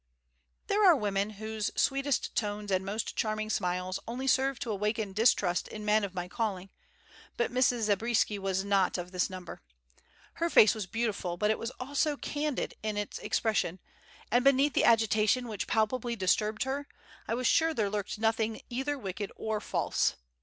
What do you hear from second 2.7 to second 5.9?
and most charming smiles only serve to awaken distrust in